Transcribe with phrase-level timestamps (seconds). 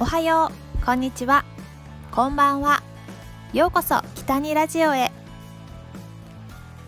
[0.00, 0.86] おはよう。
[0.86, 1.44] こんにちは。
[2.12, 2.84] こんばんは。
[3.52, 5.10] ようこそ北にラジオへ。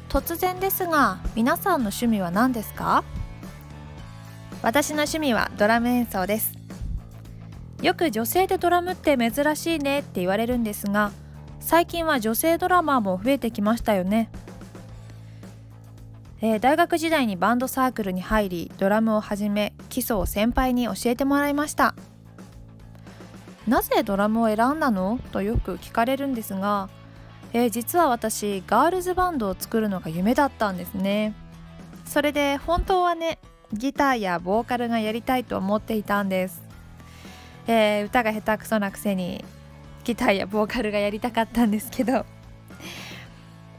[0.09, 3.03] 突然ですが皆さんの趣味は何ですか？
[4.63, 6.57] 私の趣味はドラム演奏です。
[7.83, 11.11] よく女性でドラムって珍しいねって言われるんですが
[11.59, 14.31] 最近は女性ドラマーも増えてきましたよね。
[16.43, 21.97] えー、大学時代にバンドサークルに入りドラムを始め基礎を先輩に教えてもらいました。
[23.71, 25.21] なぜドラムを選んだの？
[25.31, 26.91] とよく聞かれるんですが、
[27.53, 31.35] えー、実は私ガールズバンドを作るのが夢だったんですね。
[32.05, 33.39] それで本当はね
[33.73, 36.61] ギターやボーカルがやりたいと思っていたんです、
[37.69, 39.45] えー、歌が下手くそなくせに
[40.03, 42.13] ギターやボーカルがやりたかったんですけど、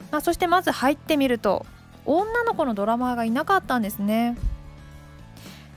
[0.10, 1.66] まあ、そしてまず入ってみると
[2.06, 4.38] 女の子のドラマーがいなかったんですね。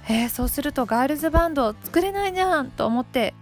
[0.09, 3.35] えー、そうするとガールズバンド作れないじゃんと思って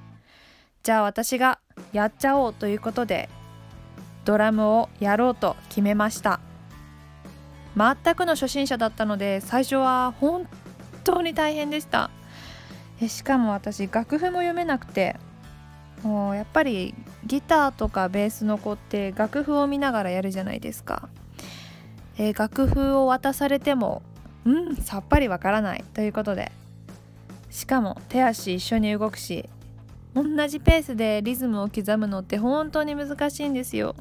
[0.83, 1.58] じゃあ私が
[1.92, 3.28] やっちゃおうということで
[4.25, 6.41] ドラムをやろうと決めました。
[7.77, 10.47] 全くの初心者だったので最初は本
[11.05, 12.11] 当に大変でした。
[13.08, 15.16] しかも私楽譜も読めなくて
[16.02, 16.94] もうやっぱり
[17.27, 21.08] ギターとかベースの子って楽譜を見ながらやるじゃないですか、
[22.17, 24.02] えー、楽譜を渡されても
[24.44, 26.52] うんさっぱりわからないということで。
[27.52, 29.48] しかも手足一緒に動くし
[30.14, 33.96] 同じペースでリズムを刻むのって本当に難しいんですよ。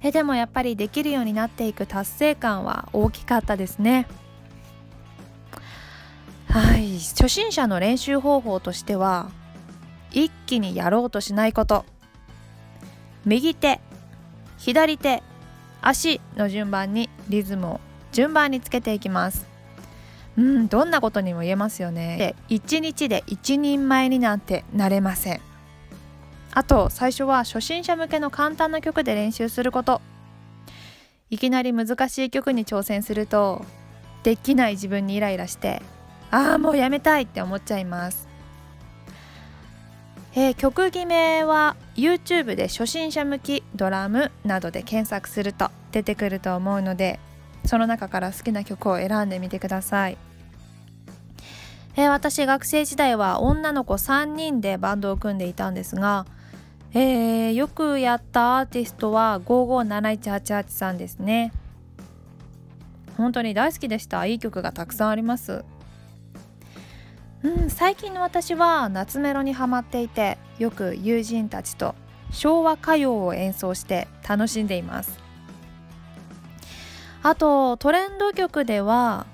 [0.00, 4.06] えでもやっぱりできるようになっていく達成感は大きかったですね。
[6.48, 6.98] はい。
[6.98, 9.30] 初心者の練習方法としては
[10.12, 11.84] 一気にやろうとしないこと。
[13.24, 13.80] 右手
[14.58, 15.22] 左手
[15.80, 17.80] 足の順番にリズムを
[18.12, 19.53] 順番につけていきます。
[20.36, 22.16] うんどんなことにも言えますよね。
[22.48, 25.40] で1日で一人前になんてなれません。
[26.52, 30.00] あと最初は初心者向けの簡単な曲で練習すること。
[31.30, 33.64] いきなり難しい曲に挑戦すると
[34.22, 35.82] できない自分にイライラして
[36.30, 38.28] ああもうやめたいって思っちゃいます。
[40.36, 47.20] えー、曲決めは YouTube で初心者向きドラムなどで検索すると出てくると思うので
[47.64, 50.18] その中から好きな曲を選んでみてください。
[51.96, 56.26] えー、私学生時代は女の子3人でバンドを組んでいたんですが、
[56.92, 61.52] えー、よくやったアーティストは557188さんですね。
[63.16, 64.26] 本当に大好きでした。
[64.26, 65.64] いい曲がたくさんあります。
[67.44, 71.94] うん最近の私は夏メロにハマっていてよく友人たちと
[72.30, 75.23] 昭和歌謡を演奏して楽しんでいます。
[77.24, 79.24] あとトレンド曲では、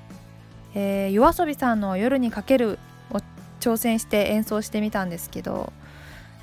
[0.77, 2.78] えー、夜遊びさんの「夜にかける」
[3.11, 3.19] を
[3.59, 5.73] 挑戦して演奏してみたんですけど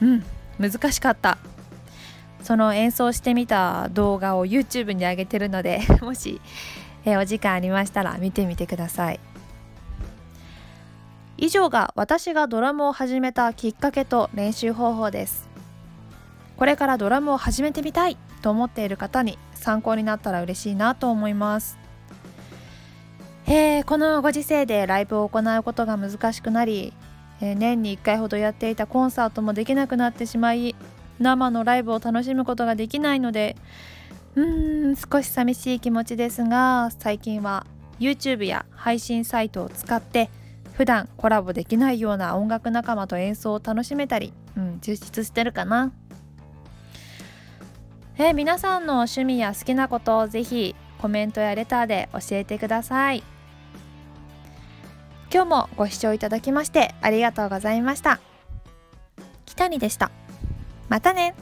[0.02, 0.26] うん
[0.60, 1.38] 難しかった。
[2.44, 6.40] その演奏してみた動画を YouTube に上げてるので もし、
[7.04, 9.20] えー、お時間ありましたら見てみてください。
[11.38, 15.48] 以上が私がドラムを始めたきっかけと練習方法です。
[16.58, 21.78] これからドラムを始めてみたいと思っている方に参考になったら嬉しいなと思います
[23.50, 26.94] えー、このご時世でライブを行うことが難しくなり、
[27.40, 30.76] えー、年に1回ほどやっていたコンサートもできなくなってしまい
[31.20, 33.56] 生のライブを楽しむことができないので
[34.36, 37.66] うーん少し寂しい気持ちですが最近は
[38.02, 40.30] YouTube や配信サイトを使って
[40.74, 45.92] 普段コラボできないような音楽仲間と演奏を楽しめたり、うん、充実してるかな。
[48.20, 53.24] えー、皆さんの趣味や好きなことをぜひコメントやレターで教えてください。
[55.32, 58.20] 今日もご視聴いただきましてありがとうございました。
[59.46, 60.10] 北にでした。
[60.90, 61.36] またね。